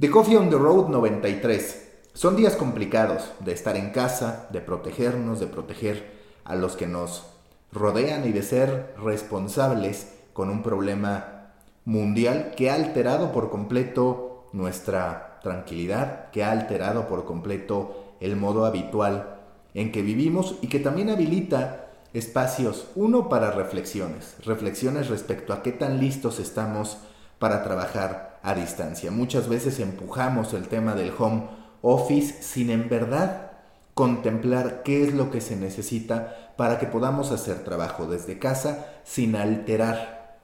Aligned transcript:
The 0.00 0.08
Coffee 0.08 0.38
on 0.38 0.48
the 0.48 0.56
Road 0.56 0.88
93. 0.88 1.90
Son 2.14 2.34
días 2.34 2.56
complicados 2.56 3.32
de 3.40 3.52
estar 3.52 3.76
en 3.76 3.90
casa, 3.90 4.48
de 4.50 4.62
protegernos, 4.62 5.40
de 5.40 5.46
proteger 5.46 6.10
a 6.42 6.54
los 6.54 6.74
que 6.74 6.86
nos 6.86 7.26
rodean 7.70 8.26
y 8.26 8.32
de 8.32 8.42
ser 8.42 8.94
responsables 8.96 10.10
con 10.32 10.48
un 10.48 10.62
problema 10.62 11.52
mundial 11.84 12.54
que 12.56 12.70
ha 12.70 12.76
alterado 12.76 13.30
por 13.30 13.50
completo 13.50 14.46
nuestra 14.54 15.38
tranquilidad, 15.42 16.30
que 16.30 16.44
ha 16.44 16.50
alterado 16.50 17.06
por 17.06 17.26
completo 17.26 18.14
el 18.20 18.36
modo 18.36 18.64
habitual 18.64 19.36
en 19.74 19.92
que 19.92 20.00
vivimos 20.00 20.54
y 20.62 20.68
que 20.68 20.80
también 20.80 21.10
habilita 21.10 21.90
espacios, 22.14 22.86
uno 22.94 23.28
para 23.28 23.50
reflexiones, 23.50 24.36
reflexiones 24.46 25.10
respecto 25.10 25.52
a 25.52 25.62
qué 25.62 25.72
tan 25.72 26.00
listos 26.00 26.38
estamos 26.38 26.96
para 27.38 27.62
trabajar 27.62 28.29
a 28.42 28.54
distancia. 28.54 29.10
Muchas 29.10 29.48
veces 29.48 29.80
empujamos 29.80 30.54
el 30.54 30.68
tema 30.68 30.94
del 30.94 31.12
home 31.16 31.44
office 31.82 32.42
sin 32.42 32.70
en 32.70 32.88
verdad 32.88 33.50
contemplar 33.94 34.82
qué 34.82 35.04
es 35.04 35.14
lo 35.14 35.30
que 35.30 35.40
se 35.40 35.56
necesita 35.56 36.52
para 36.56 36.78
que 36.78 36.86
podamos 36.86 37.32
hacer 37.32 37.64
trabajo 37.64 38.06
desde 38.06 38.38
casa 38.38 38.86
sin 39.04 39.36
alterar 39.36 40.38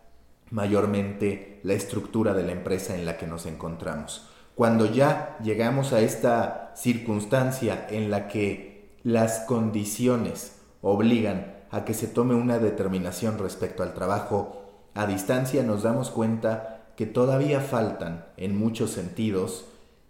mayormente 0.50 1.60
la 1.62 1.74
estructura 1.74 2.34
de 2.34 2.42
la 2.42 2.52
empresa 2.52 2.94
en 2.94 3.04
la 3.04 3.16
que 3.16 3.26
nos 3.26 3.46
encontramos. 3.46 4.28
Cuando 4.54 4.86
ya 4.86 5.36
llegamos 5.42 5.92
a 5.92 6.00
esta 6.00 6.72
circunstancia 6.76 7.86
en 7.90 8.10
la 8.10 8.28
que 8.28 8.96
las 9.02 9.40
condiciones 9.40 10.56
obligan 10.82 11.54
a 11.70 11.84
que 11.84 11.94
se 11.94 12.06
tome 12.06 12.34
una 12.34 12.58
determinación 12.58 13.38
respecto 13.38 13.82
al 13.82 13.92
trabajo 13.92 14.62
a 14.94 15.06
distancia, 15.06 15.62
nos 15.62 15.82
damos 15.82 16.10
cuenta 16.10 16.75
que 16.96 17.06
todavía 17.06 17.60
faltan, 17.60 18.26
en 18.36 18.56
muchos 18.58 18.90
sentidos, 18.90 19.66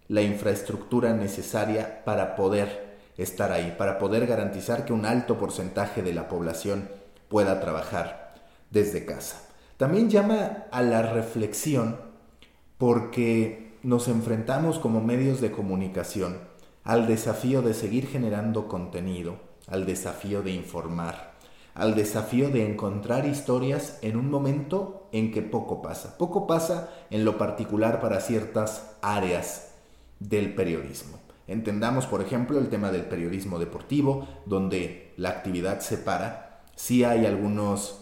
la 0.08 0.22
infraestructura 0.22 1.14
necesaria 1.14 2.04
para 2.04 2.36
poder 2.36 2.96
estar 3.16 3.52
ahí, 3.52 3.74
para 3.76 3.98
poder 3.98 4.26
garantizar 4.26 4.84
que 4.84 4.92
un 4.92 5.04
alto 5.04 5.38
porcentaje 5.38 6.02
de 6.02 6.12
la 6.12 6.28
población 6.28 6.88
pueda 7.28 7.60
trabajar 7.60 8.34
desde 8.70 9.04
casa. 9.04 9.42
También 9.76 10.08
llama 10.08 10.64
a 10.70 10.82
la 10.82 11.02
reflexión 11.02 11.96
porque 12.78 13.72
nos 13.82 14.08
enfrentamos 14.08 14.78
como 14.78 15.00
medios 15.00 15.40
de 15.40 15.50
comunicación 15.50 16.38
al 16.84 17.06
desafío 17.06 17.62
de 17.62 17.74
seguir 17.74 18.06
generando 18.06 18.68
contenido, 18.68 19.36
al 19.66 19.86
desafío 19.86 20.42
de 20.42 20.52
informar, 20.52 21.35
al 21.76 21.94
desafío 21.94 22.48
de 22.48 22.66
encontrar 22.66 23.26
historias 23.26 23.98
en 24.00 24.16
un 24.16 24.30
momento 24.30 25.08
en 25.12 25.30
que 25.30 25.42
poco 25.42 25.82
pasa. 25.82 26.16
Poco 26.16 26.46
pasa 26.46 26.88
en 27.10 27.24
lo 27.26 27.36
particular 27.36 28.00
para 28.00 28.20
ciertas 28.20 28.96
áreas 29.02 29.74
del 30.18 30.54
periodismo. 30.54 31.18
Entendamos, 31.46 32.06
por 32.06 32.22
ejemplo, 32.22 32.58
el 32.58 32.70
tema 32.70 32.90
del 32.90 33.02
periodismo 33.02 33.58
deportivo, 33.58 34.26
donde 34.46 35.12
la 35.18 35.28
actividad 35.28 35.80
se 35.80 35.98
para. 35.98 36.62
Sí 36.74 37.04
hay 37.04 37.26
algunos 37.26 38.00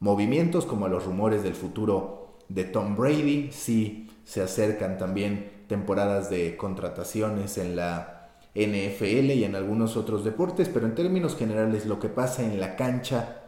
movimientos, 0.00 0.66
como 0.66 0.86
los 0.88 1.06
rumores 1.06 1.42
del 1.42 1.54
futuro 1.54 2.36
de 2.50 2.64
Tom 2.64 2.94
Brady, 2.94 3.50
sí 3.52 4.10
se 4.24 4.42
acercan 4.42 4.98
también 4.98 5.50
temporadas 5.66 6.28
de 6.28 6.58
contrataciones 6.58 7.56
en 7.56 7.74
la 7.74 8.13
NFL 8.54 9.30
y 9.32 9.44
en 9.44 9.56
algunos 9.56 9.96
otros 9.96 10.24
deportes, 10.24 10.68
pero 10.68 10.86
en 10.86 10.94
términos 10.94 11.36
generales 11.36 11.86
lo 11.86 11.98
que 11.98 12.08
pasa 12.08 12.42
en 12.42 12.60
la 12.60 12.76
cancha 12.76 13.42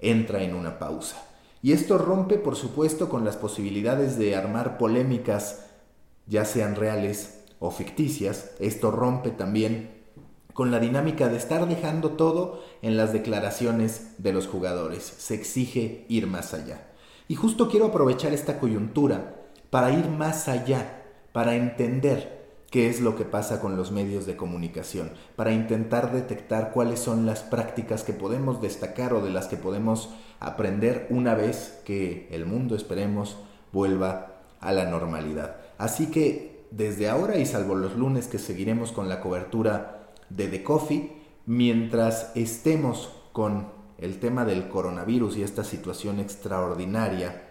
entra 0.00 0.42
en 0.42 0.54
una 0.54 0.78
pausa. 0.78 1.24
Y 1.62 1.72
esto 1.72 1.98
rompe, 1.98 2.38
por 2.38 2.56
supuesto, 2.56 3.08
con 3.08 3.24
las 3.24 3.36
posibilidades 3.36 4.18
de 4.18 4.36
armar 4.36 4.78
polémicas, 4.78 5.66
ya 6.26 6.44
sean 6.44 6.76
reales 6.76 7.44
o 7.58 7.70
ficticias, 7.70 8.52
esto 8.60 8.90
rompe 8.90 9.30
también 9.30 9.98
con 10.54 10.70
la 10.70 10.80
dinámica 10.80 11.28
de 11.28 11.36
estar 11.36 11.68
dejando 11.68 12.10
todo 12.12 12.62
en 12.82 12.96
las 12.96 13.12
declaraciones 13.12 14.14
de 14.18 14.32
los 14.32 14.48
jugadores. 14.48 15.04
Se 15.04 15.34
exige 15.34 16.04
ir 16.08 16.26
más 16.26 16.52
allá. 16.52 16.88
Y 17.28 17.36
justo 17.36 17.68
quiero 17.68 17.86
aprovechar 17.86 18.32
esta 18.32 18.58
coyuntura 18.58 19.36
para 19.70 19.92
ir 19.92 20.08
más 20.08 20.48
allá, 20.48 21.04
para 21.32 21.54
entender 21.54 22.37
qué 22.70 22.88
es 22.88 23.00
lo 23.00 23.16
que 23.16 23.24
pasa 23.24 23.60
con 23.60 23.76
los 23.76 23.92
medios 23.92 24.26
de 24.26 24.36
comunicación, 24.36 25.12
para 25.36 25.52
intentar 25.52 26.12
detectar 26.12 26.72
cuáles 26.72 27.00
son 27.00 27.24
las 27.24 27.42
prácticas 27.42 28.04
que 28.04 28.12
podemos 28.12 28.60
destacar 28.60 29.14
o 29.14 29.22
de 29.22 29.30
las 29.30 29.46
que 29.46 29.56
podemos 29.56 30.10
aprender 30.38 31.06
una 31.10 31.34
vez 31.34 31.80
que 31.84 32.28
el 32.30 32.44
mundo, 32.44 32.76
esperemos, 32.76 33.36
vuelva 33.72 34.42
a 34.60 34.72
la 34.72 34.84
normalidad. 34.84 35.56
Así 35.78 36.06
que 36.06 36.66
desde 36.70 37.08
ahora 37.08 37.38
y 37.38 37.46
salvo 37.46 37.74
los 37.74 37.96
lunes 37.96 38.26
que 38.26 38.38
seguiremos 38.38 38.92
con 38.92 39.08
la 39.08 39.20
cobertura 39.20 40.10
de 40.28 40.48
The 40.48 40.62
Coffee, 40.62 41.12
mientras 41.46 42.32
estemos 42.34 43.10
con 43.32 43.68
el 43.96 44.20
tema 44.20 44.44
del 44.44 44.68
coronavirus 44.68 45.38
y 45.38 45.42
esta 45.42 45.64
situación 45.64 46.20
extraordinaria 46.20 47.44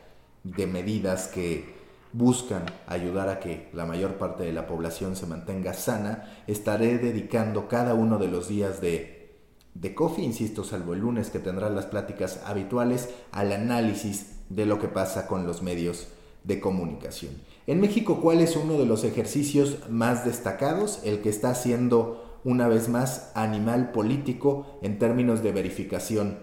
de 0.44 0.68
medidas 0.68 1.28
que 1.28 1.76
buscan 2.14 2.64
ayudar 2.88 3.30
a 3.30 3.40
que 3.40 3.70
la 3.74 3.86
mayor 3.86 4.16
parte 4.16 4.44
de 4.44 4.54
la 4.54 4.68
población 4.68 5.16
se 5.16 5.26
mantenga 5.26 5.74
sana, 5.74 6.42
estaré 6.48 6.98
dedicando 6.98 7.68
cada 7.68 7.94
uno 7.94 8.18
de 8.18 8.28
los 8.28 8.48
días 8.48 8.82
de, 8.82 9.36
de 9.74 9.94
coffee, 9.94 10.26
insisto, 10.26 10.64
salvo 10.64 10.94
el 10.94 11.02
lunes 11.02 11.30
que 11.30 11.40
tendrán 11.40 11.76
las 11.76 11.86
pláticas 11.86 12.42
habituales, 12.46 13.10
al 13.32 13.52
análisis 13.52 14.38
de 14.50 14.66
lo 14.66 14.80
que 14.80 14.88
pasa 14.88 15.28
con 15.28 15.46
los 15.46 15.62
medios 15.62 16.08
de 16.44 16.60
comunicación. 16.60 17.34
En 17.68 17.82
México, 17.82 18.22
¿cuál 18.22 18.40
es 18.40 18.56
uno 18.56 18.78
de 18.78 18.86
los 18.86 19.04
ejercicios 19.04 19.90
más 19.90 20.24
destacados? 20.24 21.02
El 21.04 21.22
que 21.22 21.30
está 21.30 21.50
haciendo 21.50 22.40
una 22.46 22.70
vez 22.70 22.88
más 22.88 23.32
animal 23.36 23.92
político 23.92 24.80
en 24.82 25.00
términos 25.00 25.44
de 25.44 25.52
verificación 25.52 26.40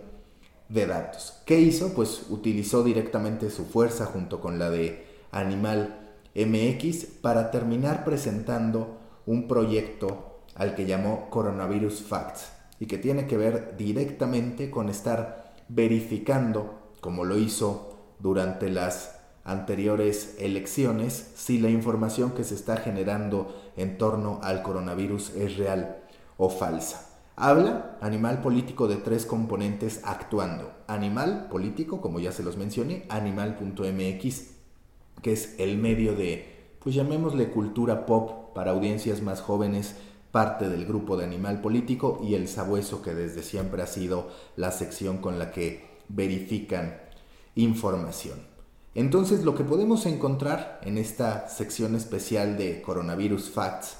de 0.68 0.86
datos. 0.86 1.40
¿Qué 1.46 1.60
hizo? 1.60 1.94
Pues 1.94 2.26
utilizó 2.28 2.84
directamente 2.84 3.48
su 3.50 3.64
fuerza 3.64 4.04
junto 4.06 4.40
con 4.40 4.58
la 4.58 4.68
de 4.70 5.13
Animal 5.34 5.98
MX 6.34 7.06
para 7.20 7.50
terminar 7.50 8.04
presentando 8.04 8.98
un 9.26 9.48
proyecto 9.48 10.42
al 10.54 10.74
que 10.74 10.86
llamó 10.86 11.28
Coronavirus 11.30 12.02
Facts 12.02 12.52
y 12.78 12.86
que 12.86 12.98
tiene 12.98 13.26
que 13.26 13.36
ver 13.36 13.76
directamente 13.76 14.70
con 14.70 14.88
estar 14.88 15.54
verificando, 15.68 16.92
como 17.00 17.24
lo 17.24 17.36
hizo 17.38 18.14
durante 18.18 18.70
las 18.70 19.20
anteriores 19.44 20.36
elecciones 20.38 21.32
si 21.34 21.58
la 21.58 21.68
información 21.68 22.30
que 22.32 22.44
se 22.44 22.54
está 22.54 22.76
generando 22.76 23.54
en 23.76 23.98
torno 23.98 24.40
al 24.42 24.62
coronavirus 24.62 25.34
es 25.36 25.56
real 25.56 25.98
o 26.36 26.48
falsa. 26.48 27.10
Habla 27.36 27.98
animal 28.00 28.40
político 28.40 28.86
de 28.86 28.96
tres 28.96 29.26
componentes 29.26 30.00
actuando. 30.04 30.72
Animal 30.86 31.48
político, 31.50 32.00
como 32.00 32.20
ya 32.20 32.30
se 32.30 32.44
los 32.44 32.56
mencioné, 32.56 33.06
animal.mx, 33.08 34.54
que 35.24 35.32
es 35.32 35.54
el 35.58 35.78
medio 35.78 36.14
de, 36.14 36.76
pues 36.80 36.94
llamémosle 36.94 37.48
cultura 37.48 38.04
pop 38.04 38.54
para 38.54 38.72
audiencias 38.72 39.22
más 39.22 39.40
jóvenes, 39.40 39.96
parte 40.30 40.68
del 40.68 40.84
grupo 40.84 41.16
de 41.16 41.24
animal 41.24 41.62
político, 41.62 42.20
y 42.22 42.34
el 42.34 42.46
sabueso, 42.46 43.00
que 43.00 43.14
desde 43.14 43.42
siempre 43.42 43.82
ha 43.82 43.86
sido 43.86 44.28
la 44.54 44.70
sección 44.70 45.18
con 45.18 45.38
la 45.38 45.50
que 45.50 45.98
verifican 46.10 47.00
información. 47.54 48.38
Entonces 48.94 49.44
lo 49.44 49.54
que 49.54 49.64
podemos 49.64 50.04
encontrar 50.04 50.78
en 50.82 50.98
esta 50.98 51.48
sección 51.48 51.96
especial 51.96 52.58
de 52.58 52.82
Coronavirus 52.82 53.48
Facts 53.48 53.96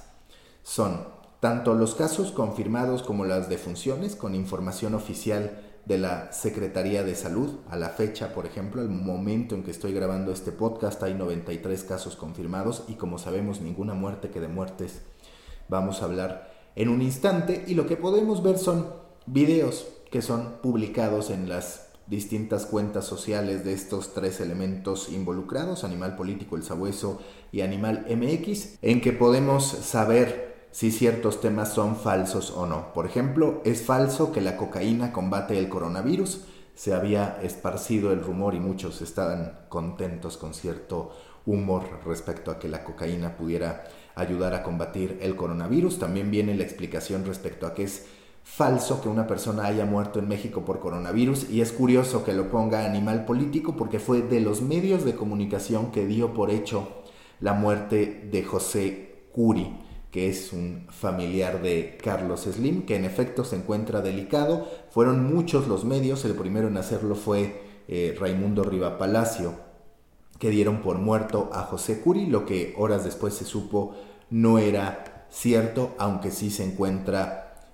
son 0.62 1.06
tanto 1.40 1.72
los 1.72 1.94
casos 1.94 2.32
confirmados 2.32 3.02
como 3.02 3.24
las 3.24 3.48
defunciones 3.48 4.14
con 4.14 4.34
información 4.34 4.94
oficial 4.94 5.63
de 5.86 5.98
la 5.98 6.32
Secretaría 6.32 7.02
de 7.02 7.14
Salud. 7.14 7.60
A 7.68 7.76
la 7.76 7.90
fecha, 7.90 8.34
por 8.34 8.46
ejemplo, 8.46 8.80
al 8.80 8.88
momento 8.88 9.54
en 9.54 9.62
que 9.62 9.70
estoy 9.70 9.92
grabando 9.92 10.32
este 10.32 10.52
podcast 10.52 11.02
hay 11.02 11.14
93 11.14 11.84
casos 11.84 12.16
confirmados 12.16 12.84
y 12.88 12.94
como 12.94 13.18
sabemos 13.18 13.60
ninguna 13.60 13.94
muerte 13.94 14.30
que 14.30 14.40
de 14.40 14.48
muertes 14.48 15.02
vamos 15.68 16.02
a 16.02 16.06
hablar 16.06 16.52
en 16.76 16.88
un 16.88 17.02
instante 17.02 17.64
y 17.66 17.74
lo 17.74 17.86
que 17.86 17.96
podemos 17.96 18.42
ver 18.42 18.58
son 18.58 18.88
videos 19.26 19.86
que 20.10 20.22
son 20.22 20.58
publicados 20.62 21.30
en 21.30 21.48
las 21.48 21.88
distintas 22.06 22.66
cuentas 22.66 23.06
sociales 23.06 23.64
de 23.64 23.72
estos 23.72 24.12
tres 24.12 24.40
elementos 24.40 25.08
involucrados, 25.10 25.84
animal 25.84 26.16
político, 26.16 26.56
el 26.56 26.62
sabueso 26.62 27.20
y 27.50 27.62
animal 27.62 28.06
MX, 28.10 28.78
en 28.82 29.00
que 29.00 29.12
podemos 29.12 29.66
saber 29.66 30.53
si 30.74 30.90
ciertos 30.90 31.40
temas 31.40 31.72
son 31.72 31.94
falsos 31.94 32.50
o 32.50 32.66
no. 32.66 32.92
Por 32.94 33.06
ejemplo, 33.06 33.62
es 33.64 33.82
falso 33.82 34.32
que 34.32 34.40
la 34.40 34.56
cocaína 34.56 35.12
combate 35.12 35.56
el 35.56 35.68
coronavirus. 35.68 36.46
Se 36.74 36.92
había 36.92 37.38
esparcido 37.44 38.10
el 38.10 38.20
rumor 38.20 38.56
y 38.56 38.58
muchos 38.58 39.00
estaban 39.00 39.66
contentos 39.68 40.36
con 40.36 40.52
cierto 40.52 41.12
humor 41.46 42.00
respecto 42.04 42.50
a 42.50 42.58
que 42.58 42.68
la 42.68 42.82
cocaína 42.82 43.36
pudiera 43.36 43.84
ayudar 44.16 44.52
a 44.52 44.64
combatir 44.64 45.16
el 45.22 45.36
coronavirus. 45.36 46.00
También 46.00 46.32
viene 46.32 46.56
la 46.56 46.64
explicación 46.64 47.24
respecto 47.24 47.68
a 47.68 47.74
que 47.74 47.84
es 47.84 48.06
falso 48.42 49.00
que 49.00 49.08
una 49.08 49.28
persona 49.28 49.66
haya 49.66 49.86
muerto 49.86 50.18
en 50.18 50.26
México 50.26 50.64
por 50.64 50.80
coronavirus 50.80 51.50
y 51.50 51.60
es 51.60 51.70
curioso 51.70 52.24
que 52.24 52.32
lo 52.32 52.50
ponga 52.50 52.84
animal 52.84 53.26
político 53.26 53.76
porque 53.76 54.00
fue 54.00 54.22
de 54.22 54.40
los 54.40 54.60
medios 54.60 55.04
de 55.04 55.14
comunicación 55.14 55.92
que 55.92 56.04
dio 56.04 56.34
por 56.34 56.50
hecho 56.50 57.04
la 57.38 57.52
muerte 57.52 58.28
de 58.28 58.42
José 58.42 59.28
Curi, 59.30 59.83
que 60.14 60.28
es 60.28 60.52
un 60.52 60.86
familiar 60.90 61.60
de 61.60 61.98
Carlos 62.00 62.42
Slim, 62.42 62.86
que 62.86 62.94
en 62.94 63.04
efecto 63.04 63.42
se 63.42 63.56
encuentra 63.56 64.00
delicado. 64.00 64.70
Fueron 64.90 65.24
muchos 65.24 65.66
los 65.66 65.84
medios, 65.84 66.24
el 66.24 66.36
primero 66.36 66.68
en 66.68 66.76
hacerlo 66.76 67.16
fue 67.16 67.62
eh, 67.88 68.16
Raimundo 68.16 68.62
Riva 68.62 68.96
Palacio, 68.96 69.54
que 70.38 70.50
dieron 70.50 70.82
por 70.82 70.98
muerto 70.98 71.50
a 71.52 71.62
José 71.62 72.00
Curi, 72.00 72.26
lo 72.26 72.46
que 72.46 72.74
horas 72.78 73.02
después 73.02 73.34
se 73.34 73.44
supo 73.44 73.96
no 74.30 74.60
era 74.60 75.26
cierto, 75.30 75.96
aunque 75.98 76.30
sí 76.30 76.52
se 76.52 76.62
encuentra 76.62 77.64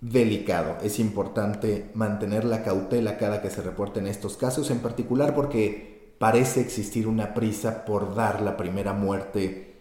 delicado. 0.00 0.78
Es 0.82 1.00
importante 1.00 1.90
mantener 1.92 2.46
la 2.46 2.62
cautela 2.62 3.18
cada 3.18 3.42
que 3.42 3.50
se 3.50 3.60
reporten 3.60 4.06
estos 4.06 4.38
casos, 4.38 4.70
en 4.70 4.78
particular 4.78 5.34
porque 5.34 6.14
parece 6.18 6.62
existir 6.62 7.06
una 7.06 7.34
prisa 7.34 7.84
por 7.84 8.14
dar 8.14 8.40
la 8.40 8.56
primera 8.56 8.94
muerte 8.94 9.76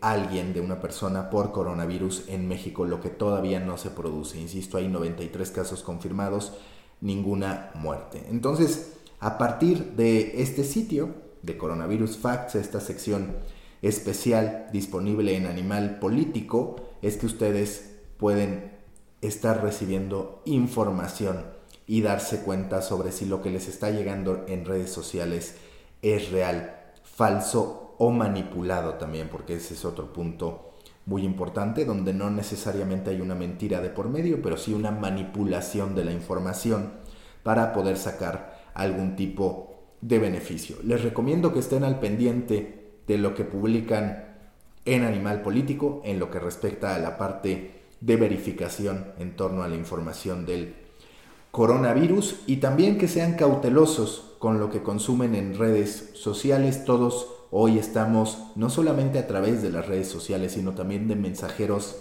alguien, 0.00 0.52
de 0.52 0.60
una 0.60 0.80
persona 0.80 1.30
por 1.30 1.52
coronavirus 1.52 2.24
en 2.28 2.48
México, 2.48 2.84
lo 2.84 3.00
que 3.00 3.10
todavía 3.10 3.60
no 3.60 3.78
se 3.78 3.90
produce. 3.90 4.40
Insisto, 4.40 4.78
hay 4.78 4.88
93 4.88 5.50
casos 5.50 5.82
confirmados, 5.82 6.52
ninguna 7.00 7.70
muerte. 7.74 8.24
Entonces, 8.30 8.94
a 9.20 9.38
partir 9.38 9.92
de 9.92 10.42
este 10.42 10.64
sitio 10.64 11.14
de 11.42 11.56
Coronavirus 11.56 12.18
Facts, 12.18 12.54
esta 12.54 12.80
sección 12.80 13.36
especial 13.82 14.68
disponible 14.72 15.36
en 15.36 15.46
Animal 15.46 15.98
Político, 15.98 16.76
es 17.02 17.16
que 17.16 17.26
ustedes 17.26 17.96
pueden 18.18 18.72
estar 19.20 19.62
recibiendo 19.62 20.42
información 20.44 21.44
y 21.86 22.02
darse 22.02 22.40
cuenta 22.40 22.82
sobre 22.82 23.12
si 23.12 23.26
lo 23.26 23.42
que 23.42 23.50
les 23.50 23.68
está 23.68 23.90
llegando 23.90 24.44
en 24.48 24.64
redes 24.64 24.90
sociales 24.90 25.54
es 26.02 26.30
real, 26.30 26.92
falso 27.04 27.85
o 27.98 28.10
manipulado 28.10 28.94
también, 28.94 29.28
porque 29.28 29.56
ese 29.56 29.74
es 29.74 29.84
otro 29.84 30.12
punto 30.12 30.72
muy 31.06 31.22
importante, 31.22 31.84
donde 31.84 32.12
no 32.12 32.30
necesariamente 32.30 33.10
hay 33.10 33.20
una 33.20 33.34
mentira 33.34 33.80
de 33.80 33.90
por 33.90 34.08
medio, 34.08 34.42
pero 34.42 34.56
sí 34.56 34.74
una 34.74 34.90
manipulación 34.90 35.94
de 35.94 36.04
la 36.04 36.12
información 36.12 36.92
para 37.42 37.72
poder 37.72 37.96
sacar 37.96 38.70
algún 38.74 39.14
tipo 39.14 39.76
de 40.00 40.18
beneficio. 40.18 40.76
Les 40.82 41.02
recomiendo 41.02 41.52
que 41.52 41.60
estén 41.60 41.84
al 41.84 42.00
pendiente 42.00 43.00
de 43.06 43.18
lo 43.18 43.34
que 43.34 43.44
publican 43.44 44.36
en 44.84 45.04
Animal 45.04 45.42
Político 45.42 46.02
en 46.04 46.18
lo 46.18 46.30
que 46.30 46.40
respecta 46.40 46.94
a 46.94 46.98
la 46.98 47.16
parte 47.18 47.82
de 48.00 48.16
verificación 48.16 49.12
en 49.18 49.36
torno 49.36 49.62
a 49.62 49.68
la 49.68 49.76
información 49.76 50.44
del 50.44 50.74
coronavirus 51.50 52.40
y 52.46 52.56
también 52.56 52.98
que 52.98 53.08
sean 53.08 53.34
cautelosos 53.34 54.34
con 54.38 54.60
lo 54.60 54.70
que 54.70 54.82
consumen 54.82 55.34
en 55.34 55.58
redes 55.58 56.10
sociales. 56.14 56.84
Todos 56.84 57.35
hoy 57.50 57.78
estamos 57.78 58.38
no 58.54 58.70
solamente 58.70 59.18
a 59.18 59.26
través 59.26 59.62
de 59.62 59.70
las 59.70 59.86
redes 59.86 60.08
sociales, 60.08 60.52
sino 60.52 60.72
también 60.72 61.08
de 61.08 61.16
mensajeros, 61.16 61.96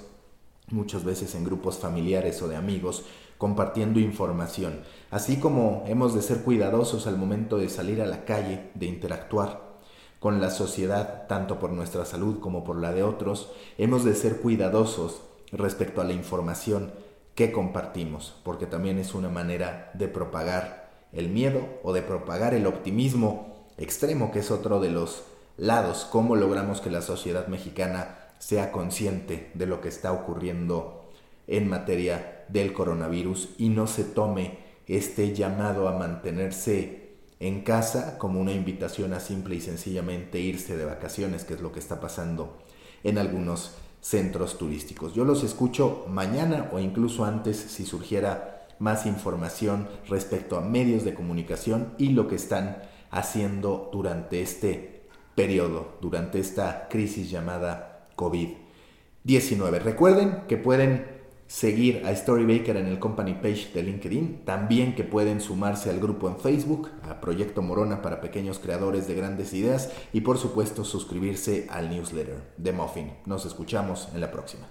muchas 0.70 1.04
veces 1.04 1.36
en 1.36 1.44
grupos 1.44 1.78
familiares 1.78 2.42
o 2.42 2.48
de 2.48 2.56
amigos, 2.56 3.04
compartiendo 3.38 4.00
información. 4.00 4.82
Así 5.12 5.38
como 5.38 5.84
hemos 5.88 6.16
de 6.16 6.22
ser 6.22 6.44
cuidadosos 6.44 7.08
al 7.08 7.18
momento 7.18 7.58
de 7.58 7.70
salir 7.70 8.02
a 8.02 8.06
la 8.06 8.26
calle, 8.26 8.72
de 8.74 8.86
interactuar 8.86 9.76
con 10.20 10.42
la 10.42 10.50
sociedad, 10.50 11.28
tanto 11.28 11.60
por 11.60 11.72
nuestra 11.72 12.06
salud 12.06 12.40
como 12.40 12.64
por 12.64 12.78
la 12.78 12.94
de 12.94 13.04
otros, 13.04 13.52
hemos 13.78 14.04
de 14.04 14.16
ser 14.16 14.42
cuidadosos 14.42 15.22
respecto 15.52 16.02
a 16.02 16.06
la 16.06 16.14
información 16.14 16.92
que 17.36 17.52
compartimos, 17.52 18.36
porque 18.44 18.66
también 18.66 18.98
es 18.98 19.14
una 19.14 19.30
manera 19.30 19.92
de 19.94 20.08
propagar 20.08 20.90
el 21.12 21.30
miedo 21.30 21.62
o 21.84 21.94
de 21.94 22.02
propagar 22.02 22.54
el 22.54 22.66
optimismo 22.66 23.68
extremo, 23.78 24.32
que 24.32 24.40
es 24.40 24.52
otro 24.52 24.80
de 24.80 24.90
los 24.90 25.24
lados, 25.58 26.08
cómo 26.10 26.36
logramos 26.36 26.82
que 26.82 26.90
la 26.90 27.02
sociedad 27.02 27.48
mexicana 27.48 28.18
sea 28.40 28.72
consciente 28.72 29.52
de 29.54 29.66
lo 29.66 29.82
que 29.82 29.90
está 29.90 30.12
ocurriendo 30.12 31.10
en 31.48 31.70
materia 31.70 32.46
del 32.50 32.74
coronavirus 32.74 33.50
y 33.58 33.70
no 33.70 33.88
se 33.88 34.04
tome 34.04 34.60
este 34.88 35.34
llamado 35.34 35.88
a 35.88 35.98
mantenerse 35.98 37.16
en 37.40 37.62
casa 37.62 38.18
como 38.18 38.40
una 38.40 38.52
invitación 38.52 39.14
a 39.14 39.20
simple 39.20 39.56
y 39.56 39.62
sencillamente 39.62 40.40
irse 40.40 40.78
de 40.78 40.86
vacaciones, 40.86 41.44
que 41.44 41.56
es 41.56 41.62
lo 41.62 41.72
que 41.72 41.80
está 41.80 42.00
pasando 42.00 42.58
en 43.04 43.18
algunos 43.18 43.76
centros 44.02 44.58
turísticos. 44.58 45.14
Yo 45.14 45.26
los 45.26 45.44
escucho 45.44 46.06
mañana 46.10 46.70
o 46.72 46.80
incluso 46.80 47.26
antes 47.26 47.58
si 47.58 47.86
surgiera 47.86 48.68
más 48.80 49.06
información 49.06 49.88
respecto 50.08 50.58
a 50.58 50.62
medios 50.62 51.04
de 51.04 51.14
comunicación 51.14 51.94
y 51.98 52.10
lo 52.10 52.28
que 52.28 52.36
están 52.36 52.84
haciendo 53.10 53.90
durante 53.92 54.42
este 54.42 54.95
periodo, 55.36 55.98
durante 56.02 56.40
esta 56.40 56.88
crisis 56.90 57.30
llamada 57.30 58.08
COVID-19. 58.16 59.82
Recuerden 59.82 60.44
que 60.48 60.58
pueden 60.58 61.16
seguir 61.48 62.04
a 62.06 62.16
Storybaker 62.16 62.78
en 62.78 62.88
el 62.88 63.00
company 63.00 63.36
page 63.36 63.70
de 63.74 63.84
LinkedIn, 63.84 64.46
también 64.46 64.96
que 64.96 65.04
pueden 65.04 65.42
sumarse 65.42 65.90
al 65.90 66.00
grupo 66.00 66.28
en 66.28 66.38
Facebook, 66.38 66.90
a 67.04 67.22
Proyecto 67.22 67.62
Morona 67.62 68.02
para 68.02 68.22
pequeños 68.22 68.60
creadores 68.60 69.08
de 69.08 69.16
grandes 69.16 69.54
ideas 69.54 69.92
y 70.12 70.22
por 70.22 70.38
supuesto 70.38 70.84
suscribirse 70.84 71.68
al 71.70 71.90
newsletter 71.90 72.42
de 72.58 72.72
Muffin. 72.72 73.12
Nos 73.26 73.46
escuchamos 73.46 74.10
en 74.14 74.22
la 74.22 74.32
próxima. 74.32 74.68